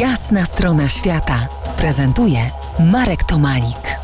[0.00, 1.48] Jasna strona świata
[1.78, 2.38] prezentuje
[2.92, 3.98] Marek Tomalik.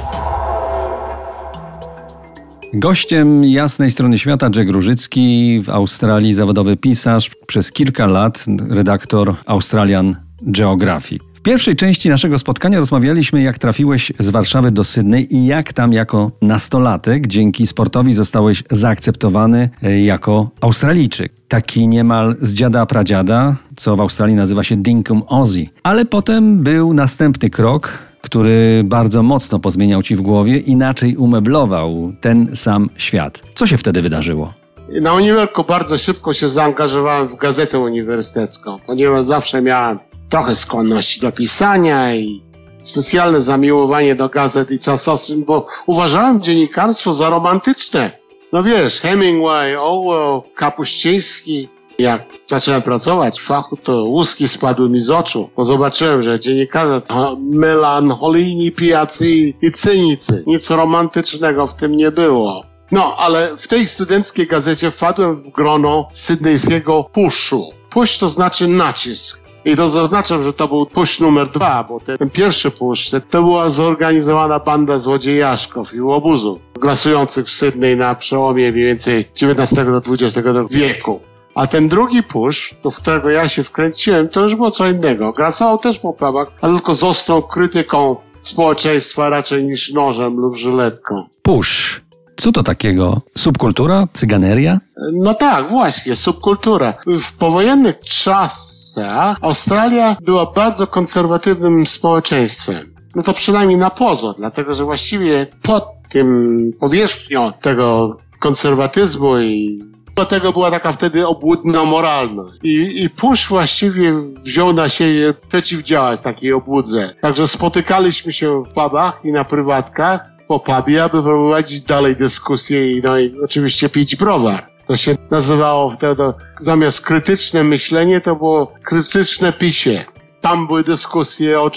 [2.75, 10.17] Gościem jasnej strony świata Jack Różycki, w Australii zawodowy pisarz, przez kilka lat redaktor Australian
[10.43, 11.23] Geographic.
[11.35, 15.93] W pierwszej części naszego spotkania rozmawialiśmy, jak trafiłeś z Warszawy do Sydney i jak tam
[15.93, 21.42] jako nastolatek dzięki sportowi zostałeś zaakceptowany e, jako Australijczyk.
[21.53, 25.71] Taki niemal z dziada pradziada, co w Australii nazywa się Dinkum Aussie.
[25.83, 32.57] Ale potem był następny krok, który bardzo mocno pozmieniał ci w głowie, inaczej umeblował ten
[32.57, 33.43] sam świat.
[33.55, 34.55] Co się wtedy wydarzyło?
[34.89, 41.33] Na uniwerku bardzo szybko się zaangażowałem w gazetę uniwersytecką, ponieważ zawsze miałem trochę skłonności do
[41.33, 42.43] pisania i
[42.81, 48.22] specjalne zamiłowanie do gazet i czasopism, bo uważałem dziennikarstwo za romantyczne.
[48.53, 51.69] No wiesz, Hemingway, Orwell, Kapuściński.
[51.99, 57.01] Jak zacząłem pracować w fachu, to łuski spadły mi z oczu, bo zobaczyłem, że dziennikarze
[57.01, 59.29] to melancholijni pijacy
[59.63, 60.45] i cynicy.
[60.47, 62.65] Nic romantycznego w tym nie było.
[62.91, 67.73] No, ale w tej studenckiej gazecie wpadłem w grono sydnejskiego puszu.
[67.91, 69.42] Push to znaczy nacisk.
[69.65, 73.43] I to zaznaczam, że to był push numer dwa, bo ten, ten pierwszy push to
[73.43, 80.03] była zorganizowana banda złodziejaszków i łobuzów grasujących w Sydney na przełomie mniej więcej XIX do
[80.11, 81.21] XX wieku.
[81.55, 85.33] A ten drugi push, do którego ja się wkręciłem, to już było co innego.
[85.33, 91.27] Grasował też po pubach, ale tylko z ostrą krytyką społeczeństwa raczej niż nożem lub żyletką.
[91.43, 92.03] Push
[92.43, 93.21] co to takiego?
[93.39, 94.09] Subkultura?
[94.13, 94.81] Cyganeria?
[95.13, 96.95] No tak, właśnie, subkultura.
[97.07, 102.95] W powojennych czasach Australia była bardzo konserwatywnym społeczeństwem.
[103.15, 109.85] No to przynajmniej na pozór, dlatego że właściwie pod tym powierzchnią tego konserwatyzmu i
[110.17, 112.59] do tego była taka wtedy obłudna moralność.
[112.63, 114.13] I, I Push właściwie
[114.45, 117.15] wziął na siebie przeciwdziałać takiej obłudze.
[117.21, 123.01] Także spotykaliśmy się w pubach i na prywatkach po pubie, aby prowadzić dalej dyskusje i,
[123.03, 124.67] no, i oczywiście pić browar.
[124.87, 126.23] To się nazywało wtedy,
[126.61, 130.05] zamiast krytyczne myślenie, to było krytyczne pisie.
[130.41, 131.71] Tam były dyskusje o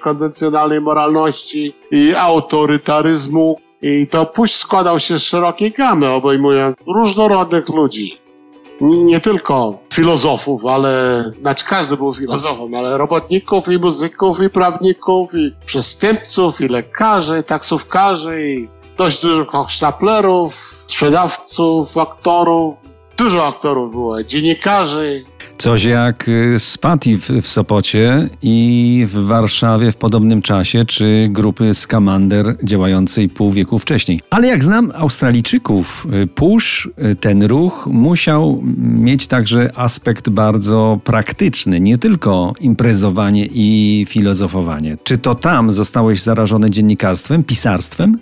[0.00, 3.56] konwencjonalnej moralności i autorytaryzmu.
[3.82, 8.20] I to puść składał się z szerokiej gamy, obejmując różnorodnych ludzi
[8.80, 15.54] nie tylko filozofów, ale, znaczy każdy był filozofem, ale robotników i muzyków i prawników i
[15.66, 20.54] przestępców i lekarzy, i taksówkarzy i dość dużo hochsztaplerów,
[20.86, 22.74] sprzedawców, aktorów,
[23.20, 25.24] Dużo aktorów było, dziennikarzy.
[25.58, 31.74] Coś jak y, Spati w, w Sopocie i w Warszawie w podobnym czasie, czy grupy
[31.74, 34.20] Skamander działającej pół wieku wcześniej.
[34.30, 41.80] Ale jak znam Australijczyków, y, push, y, ten ruch musiał mieć także aspekt bardzo praktyczny,
[41.80, 44.96] nie tylko imprezowanie i filozofowanie.
[45.04, 48.18] Czy to tam zostałeś zarażony dziennikarstwem, pisarstwem?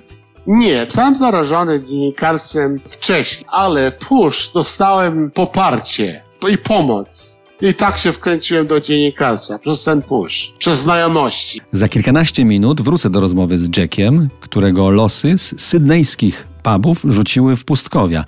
[0.50, 6.22] Nie, sam zarażony dziennikarstwem wcześniej, ale push dostałem poparcie
[6.52, 7.42] i pomoc.
[7.60, 11.60] I tak się wkręciłem do dziennikarstwa, przez ten push, przez znajomości.
[11.72, 17.64] Za kilkanaście minut wrócę do rozmowy z Jackiem, którego losy z sydnejskich pubów rzuciły w
[17.64, 18.24] pustkowia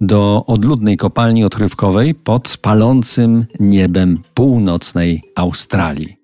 [0.00, 6.23] do odludnej kopalni odkrywkowej pod palącym niebem północnej Australii.